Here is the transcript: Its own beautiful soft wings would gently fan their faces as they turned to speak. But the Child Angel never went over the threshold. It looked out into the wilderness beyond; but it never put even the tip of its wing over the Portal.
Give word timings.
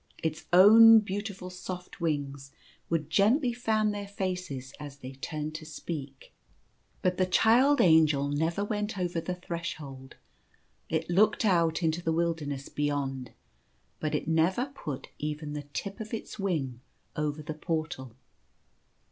Its 0.23 0.45
own 0.51 0.97
beautiful 0.97 1.51
soft 1.51 2.01
wings 2.01 2.51
would 2.89 3.07
gently 3.07 3.53
fan 3.53 3.91
their 3.91 4.07
faces 4.07 4.73
as 4.79 4.97
they 4.97 5.11
turned 5.11 5.53
to 5.53 5.63
speak. 5.63 6.33
But 7.03 7.17
the 7.17 7.27
Child 7.27 7.81
Angel 7.81 8.27
never 8.27 8.65
went 8.65 8.97
over 8.97 9.21
the 9.21 9.35
threshold. 9.35 10.15
It 10.89 11.07
looked 11.07 11.45
out 11.45 11.83
into 11.83 12.01
the 12.01 12.11
wilderness 12.11 12.67
beyond; 12.67 13.33
but 13.99 14.15
it 14.15 14.27
never 14.27 14.71
put 14.73 15.09
even 15.19 15.53
the 15.53 15.67
tip 15.71 15.99
of 15.99 16.15
its 16.15 16.39
wing 16.39 16.81
over 17.15 17.43
the 17.43 17.53
Portal. 17.53 18.15